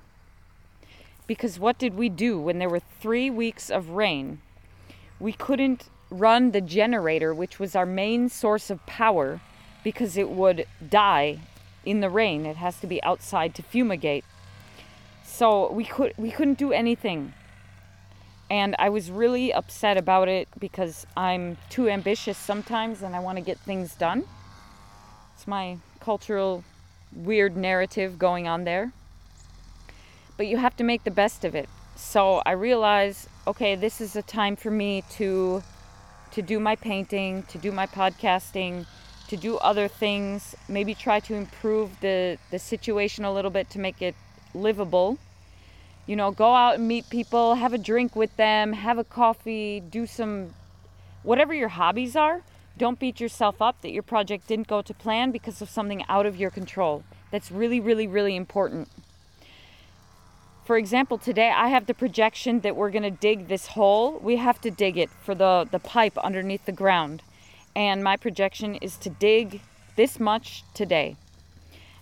[1.26, 4.40] Because what did we do when there were three weeks of rain?
[5.18, 9.40] We couldn't run the generator, which was our main source of power,
[9.82, 11.38] because it would die
[11.84, 12.44] in the rain.
[12.46, 14.24] It has to be outside to fumigate.
[15.36, 17.32] So we could we couldn't do anything.
[18.48, 23.38] And I was really upset about it because I'm too ambitious sometimes and I want
[23.38, 24.22] to get things done.
[25.34, 26.62] It's my cultural
[27.12, 28.92] weird narrative going on there.
[30.36, 31.68] But you have to make the best of it.
[31.96, 35.64] So I realize, okay, this is a time for me to
[36.30, 38.86] to do my painting, to do my podcasting,
[39.26, 43.80] to do other things, maybe try to improve the the situation a little bit to
[43.80, 44.14] make it
[44.54, 45.18] livable.
[46.06, 49.80] You know, go out and meet people, have a drink with them, have a coffee,
[49.80, 50.54] do some
[51.22, 52.42] whatever your hobbies are.
[52.76, 56.26] Don't beat yourself up that your project didn't go to plan because of something out
[56.26, 57.04] of your control.
[57.30, 58.88] That's really, really, really important.
[60.64, 64.18] For example, today I have the projection that we're going to dig this hole.
[64.18, 67.22] We have to dig it for the, the pipe underneath the ground.
[67.76, 69.60] And my projection is to dig
[69.96, 71.16] this much today.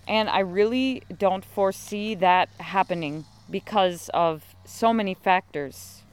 [0.07, 6.03] And I really don't foresee that happening because of so many factors.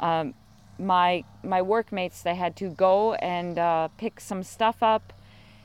[0.00, 0.34] Um,
[0.78, 5.12] my my workmates they had to go and uh, pick some stuff up,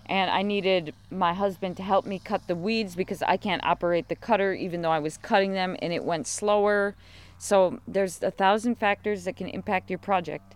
[0.06, 4.08] and I needed my husband to help me cut the weeds because I can't operate
[4.10, 6.96] the cutter even though I was cutting them and it went slower.
[7.38, 10.56] So there's a thousand factors that can impact your project.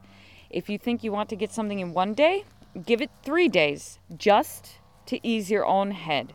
[0.50, 2.46] If you think you want to get something in one day,
[2.86, 6.34] give it three days just to ease your own head.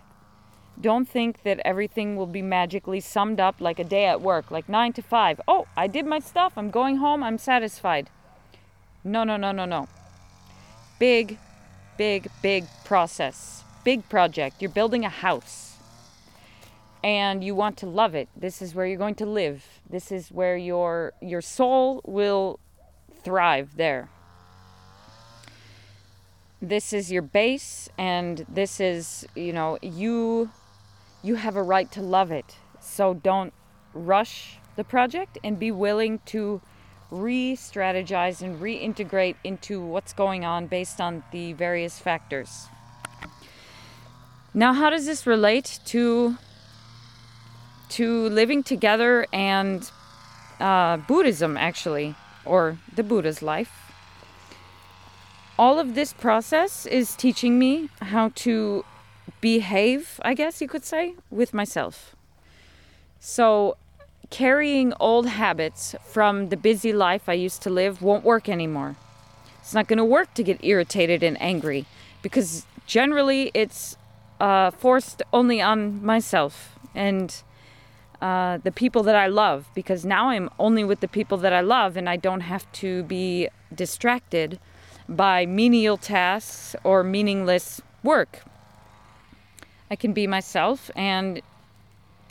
[0.81, 4.69] Don't think that everything will be magically summed up like a day at work, like
[4.69, 5.41] 9 to 5.
[5.47, 6.55] Oh, I did my stuff.
[6.57, 7.23] I'm going home.
[7.23, 8.11] I'm satisfied.
[9.05, 9.89] No, no, no, no, no.
[10.99, 11.39] Big,
[11.97, 13.65] big, big process.
[13.85, 14.63] big project.
[14.63, 15.77] You're building a house.
[17.05, 18.29] And you want to love it.
[18.37, 19.81] This is where you're going to live.
[19.91, 22.61] This is where your your soul will
[23.25, 24.09] thrive there.
[26.61, 30.51] This is your base and this is, you know, you
[31.23, 32.57] you have a right to love it.
[32.81, 33.53] So don't
[33.95, 36.61] rush the project and be willing to
[37.11, 42.67] re strategize and reintegrate into what's going on based on the various factors.
[44.55, 46.37] Now, how does this relate to,
[47.91, 49.91] to living together and
[50.61, 52.15] uh, Buddhism, actually,
[52.45, 53.73] or the Buddha's life?
[55.59, 58.85] All of this process is teaching me how to
[59.43, 62.17] behave, I guess you could say, with myself.
[63.21, 63.77] So,
[64.31, 68.97] carrying old habits from the busy life I used to live won't work anymore.
[69.61, 71.85] It's not going to work to get irritated and angry
[72.23, 73.97] because generally it's
[74.41, 77.43] uh, forced only on myself and
[78.23, 81.61] uh, the people that I love because now I'm only with the people that I
[81.61, 84.59] love and I don't have to be distracted
[85.09, 88.45] by menial tasks or meaningless work.
[89.93, 91.43] I can be myself and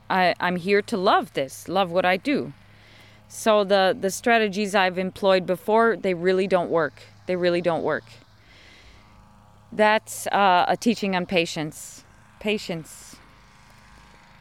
[0.09, 2.53] I, I'm here to love this, love what I do.
[3.27, 7.03] So the the strategies I've employed before, they really don't work.
[7.27, 8.05] They really don't work.
[9.71, 12.03] That's uh, a teaching on patience,
[12.39, 13.17] patience,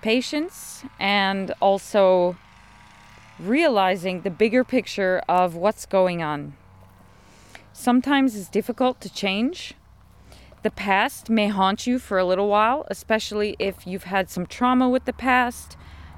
[0.01, 2.39] patience, and also
[3.39, 6.55] realizing the bigger picture of what's going on.
[7.75, 9.75] Sometimes it's difficult to change
[10.63, 14.89] the past may haunt you for a little while, especially if you've had some trauma
[14.89, 15.77] with the past,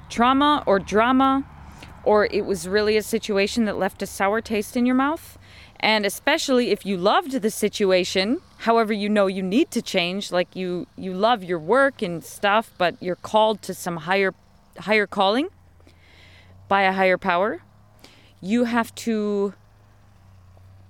[0.09, 1.45] trauma or drama,
[2.03, 5.37] or it was really a situation that left a sour taste in your mouth.
[5.79, 10.55] And especially if you loved the situation, however you know you need to change, like
[10.55, 14.33] you you love your work and stuff, but you're called to some higher
[14.79, 15.49] higher calling
[16.67, 17.61] by a higher power,
[18.41, 19.53] you have to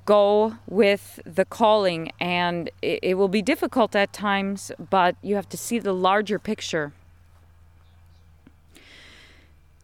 [0.05, 5.47] go with the calling and it, it, will be difficult at times but you have
[5.49, 6.93] to see the larger picture.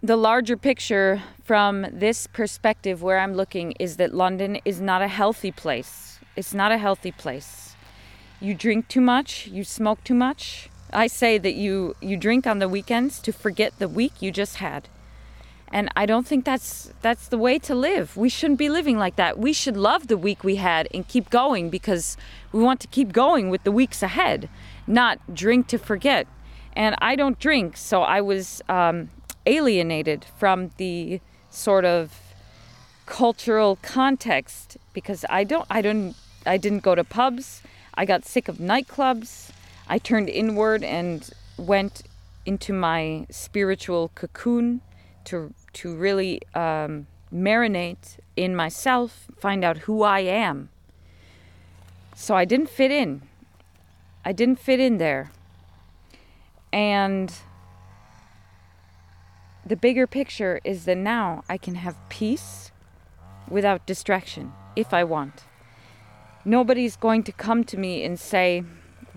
[0.02, 5.08] The larger picture from this perspective where i'm looking is that london is not a
[5.08, 6.20] healthy place.
[6.36, 7.76] It's not a healthy place.
[8.40, 10.70] You drink too much you smoke too much.
[10.92, 14.56] I say that you you drink on the weekends to forget the week you just
[14.58, 14.90] had
[15.72, 18.18] and I don't think that's that's the way to live.
[18.18, 19.38] We shouldn't be living like that.
[19.38, 22.18] We should love the week we had and keep going because
[22.52, 24.50] we want to keep going with the weeks ahead,
[24.88, 26.28] not drink to forget.
[26.74, 29.10] And I don't drink, so I was um,
[29.46, 32.20] alienated from the sort of
[33.06, 36.16] cultural context because I don't I don't
[36.46, 37.62] I didn't go to pubs.
[37.94, 39.52] I got sick of nightclubs.
[39.88, 42.04] I turned inward and went
[42.46, 44.82] into my spiritual cocoon
[45.26, 50.70] to to really um, marinate in myself, find out who I am.
[52.16, 53.22] So I didn't fit in.
[54.26, 55.32] I didn't fit in there.
[56.72, 57.34] And
[59.66, 62.72] the bigger picture is that now I can have peace
[63.48, 65.44] without distraction if I want.
[66.46, 68.64] Nobody's going to come to me and say,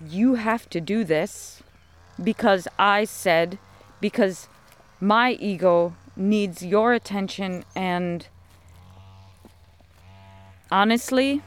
[0.07, 1.63] You have to do this
[2.21, 3.57] because I said,
[3.99, 4.47] because
[4.99, 8.27] my ego needs your attention and
[10.71, 11.41] honestly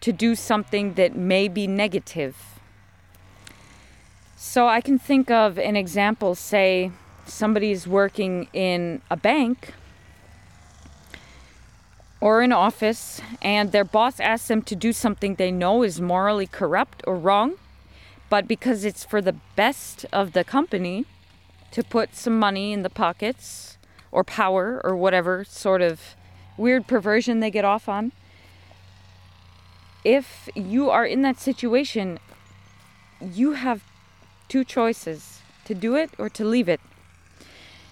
[0.00, 2.36] to do something that may be negative.
[4.36, 6.92] So I can think of an example say
[7.24, 9.72] somebody's working in a bank
[12.20, 16.46] or an office and their boss asks them to do something they know is morally
[16.46, 17.54] corrupt or wrong,
[18.30, 21.04] but because it's for the best of the company,
[21.70, 23.78] to put some money in the pockets
[24.12, 26.16] or power or whatever sort of
[26.56, 28.12] weird perversion they get off on.
[30.04, 32.18] If you are in that situation,
[33.20, 33.82] you have
[34.48, 36.80] two choices to do it or to leave it.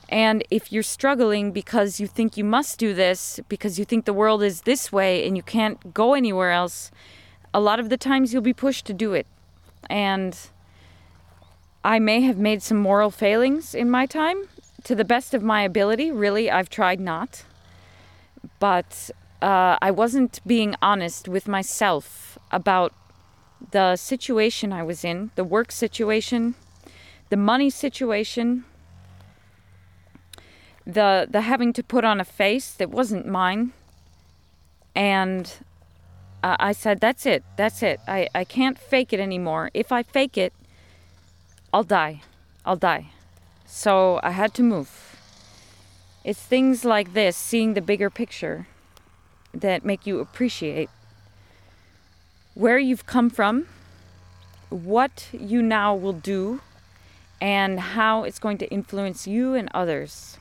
[0.09, 4.13] And if you're struggling because you think you must do this, because you think the
[4.13, 6.91] world is this way and you can't go anywhere else,
[7.53, 9.27] a lot of the times you'll be pushed to do it.
[9.91, 10.39] And
[11.85, 14.49] I may have made some moral failings in my time.
[14.85, 17.45] To the best of my ability, really, I've tried not.
[18.59, 19.11] But
[19.43, 22.95] uh, I wasn't being honest with myself about
[23.71, 26.55] the situation I was in, the work situation,
[27.29, 28.65] the money situation,
[30.87, 33.73] the the having to put on a face that wasn't mine.
[34.95, 35.51] And
[36.43, 37.43] uh, I said, "That's it.
[37.57, 38.01] That's it.
[38.07, 39.71] I I can't fake it anymore.
[39.75, 40.53] If I fake it,
[41.75, 42.23] I'll die.
[42.65, 43.07] I'll die.
[43.67, 45.19] So I had to move.
[46.23, 48.69] It's things like this, seeing the bigger picture,
[49.53, 50.89] that make you appreciate
[52.55, 53.67] where you've come from,
[54.71, 56.61] what you now will do,
[57.41, 60.39] and how it's going to influence you and others.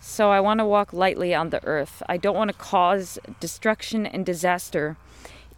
[0.00, 2.04] So I want to walk lightly on the earth.
[2.08, 4.96] I don't want to cause destruction and disaster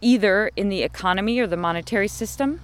[0.01, 2.59] either in the economy or the monetary system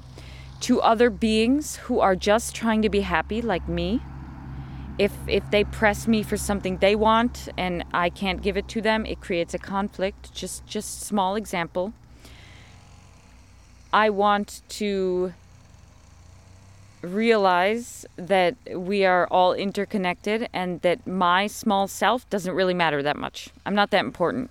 [0.62, 4.02] to other beings who are just trying to be happy like me.
[4.98, 8.82] If if they press me for something they want and I can't give it to
[8.82, 10.34] them, it creates a conflict.
[10.34, 11.94] Just just small example.
[13.94, 15.34] I want to
[17.02, 23.18] realize that we are all interconnected and that my small self doesn't really matter that
[23.18, 23.50] much.
[23.66, 24.50] I'm not that important.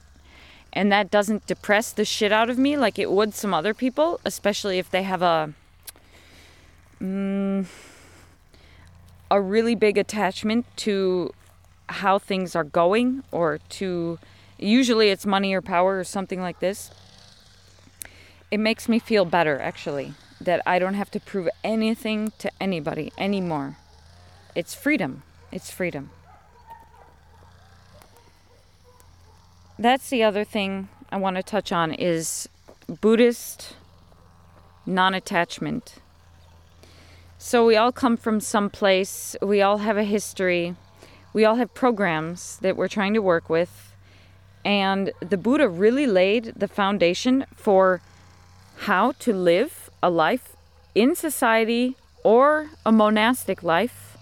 [0.73, 4.21] And that doesn't depress the shit out of me like it would some other people,
[4.25, 5.55] especially if they have a
[7.01, 7.67] mm,
[9.31, 11.33] a really big attachment to
[11.89, 14.19] how things are going or to
[14.59, 16.91] usually it's money or power or something like this.
[18.51, 23.13] It makes me feel better actually that I don't have to prove anything to anybody
[23.19, 23.77] anymore.
[24.55, 25.23] It's freedom.
[25.53, 26.11] It's freedom.
[29.79, 32.49] That's the other thing I want to touch on is
[33.01, 33.77] Buddhist
[34.87, 35.97] non-attachment.
[37.49, 40.75] So we all come from some place, we all have a history,
[41.33, 43.95] we all have programs that we're trying to work with.
[44.65, 48.01] And the Buddha really laid the foundation for
[48.79, 50.57] how to live a life
[50.93, 51.95] in society
[52.25, 54.17] or a monastic life,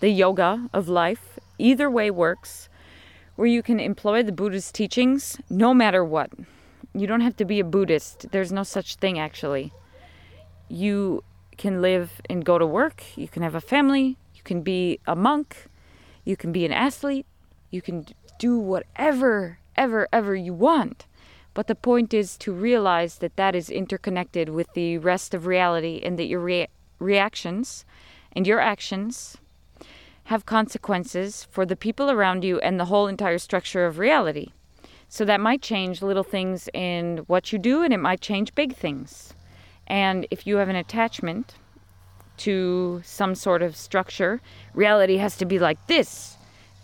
[0.00, 2.70] the yoga of life, either way works,
[3.36, 6.30] where you can employ the Buddha's teachings no matter what.
[6.94, 9.74] You don't have to be a Buddhist, there's no such thing actually.
[10.70, 11.22] You
[11.62, 15.14] can live and go to work, you can have a family, you can be a
[15.14, 15.68] monk,
[16.24, 17.24] you can be an athlete,
[17.70, 18.04] you can
[18.40, 21.06] do whatever, ever, ever you want.
[21.54, 26.00] But the point is to realize that that is interconnected with the rest of reality
[26.02, 27.84] and that your rea- reactions
[28.32, 29.36] and your actions
[30.24, 34.48] have consequences for the people around you and the whole entire structure of reality.
[35.08, 38.74] So that might change little things in what you do and it might change big
[38.74, 39.32] things.
[39.86, 41.54] And if you have an attachment
[42.38, 44.40] to some sort of structure,
[44.74, 46.36] reality has to be like this.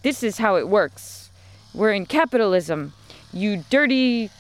[0.03, 1.31] This is how it works.
[1.75, 2.93] We're in capitalism.
[3.33, 4.31] You dirty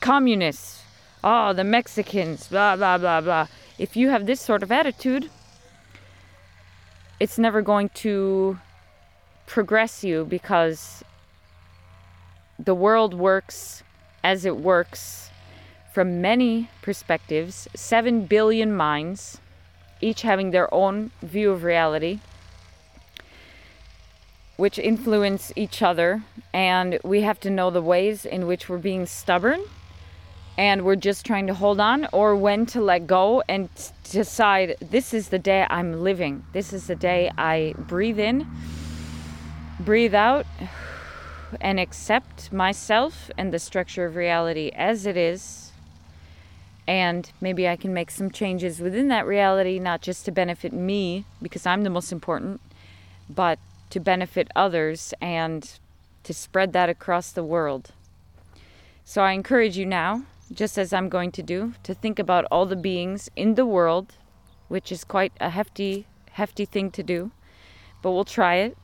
[0.00, 0.82] communists,
[1.22, 3.46] oh, the Mexicans, blah, blah, blah, blah.
[3.78, 5.30] If you have this sort of attitude,
[7.20, 8.58] it's never going to
[9.46, 11.02] progress you because
[12.58, 13.82] the world works
[14.22, 15.27] as it works
[15.98, 19.40] from many perspectives, 7 billion minds,
[20.00, 22.20] each having their own view of reality
[24.56, 26.22] which influence each other,
[26.52, 29.60] and we have to know the ways in which we're being stubborn
[30.56, 33.68] and we're just trying to hold on, or when to let go and
[34.04, 36.44] decide this is the day I'm living.
[36.52, 38.46] This is the day I breathe in,
[39.80, 40.46] breathe out,
[41.60, 45.67] and accept myself and the structure of reality as it is.
[46.88, 51.26] And maybe I can make some changes within that reality, not just to benefit me,
[51.42, 52.62] because I'm the most important,
[53.28, 53.58] but
[53.90, 55.70] to benefit others and
[56.24, 57.90] to spread that across the world.
[59.04, 62.64] So I encourage you now just as I'm going to do, to think about all
[62.64, 64.14] the beings in the world,
[64.68, 67.30] which is quite a hefty, hefty thing to do,
[68.00, 68.76] but we'll try it.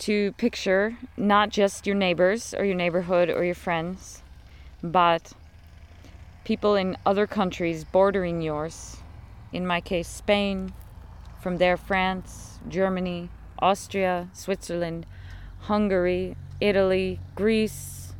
[0.00, 4.22] To picture not just your neighbors or your neighborhood or your friends,
[4.82, 5.32] but
[6.44, 8.98] people in other countries bordering yours.
[9.52, 10.74] In my case, Spain,
[11.40, 15.06] from there, France, Germany, Austria, Switzerland,
[15.60, 18.12] Hungary, Italy, Greece,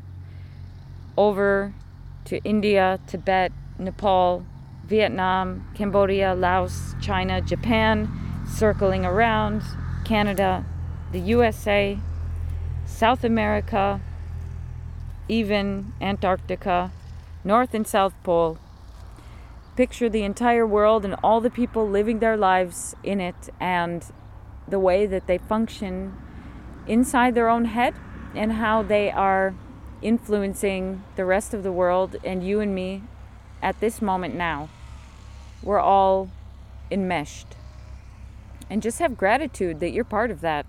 [1.17, 1.75] over
[2.25, 4.47] to India, Tibet, Nepal,
[4.85, 8.09] Vietnam, Cambodia, Laos, China, Japan,
[8.47, 9.63] circling around,
[10.05, 10.65] Canada,
[11.13, 11.99] the USA,
[12.87, 14.01] South America,
[15.29, 16.91] even Antarctica,
[17.45, 18.59] North and South Pole.
[19.77, 24.07] Picture the entire world and all the people living their lives in it and
[24.67, 26.17] the way that they function
[26.87, 27.95] inside their own head
[28.35, 29.55] and how they are
[30.01, 33.03] influencing the rest of the world and you and me
[33.63, 34.69] at this moment now.
[35.63, 36.31] We're all
[36.91, 37.49] enmeshed.
[38.71, 40.67] And just have gratitude that you're part of that.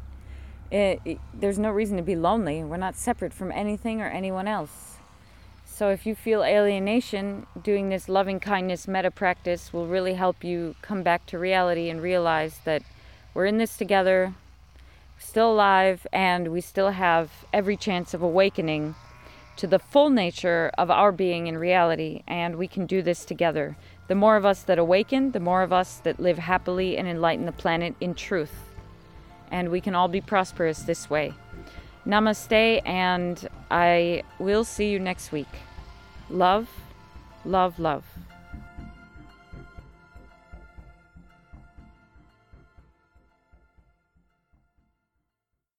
[0.71, 2.63] It, it, there's no reason to be lonely.
[2.63, 4.94] We're not separate from anything or anyone else.
[5.78, 10.73] So if you feel alienation, doing this loving kindness metta practice will really help you
[10.82, 12.82] come back to reality and realize that
[13.34, 14.36] we're in this together,
[15.19, 18.95] still alive, and we still have every chance of awakening
[19.57, 23.76] to the full nature of our being in reality, and we can do this together.
[24.07, 27.45] The more of us that awaken, the more of us that live happily and enlighten
[27.45, 28.71] the planet in truth.
[29.51, 31.34] And we can all be prosperous this way.
[32.05, 35.47] Namaste, and I will see you next week.
[36.29, 36.69] Love,
[37.43, 38.05] love, love.